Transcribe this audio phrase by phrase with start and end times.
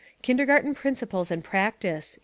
[0.23, 2.17] Kindergarten Principles and Practice, 1896.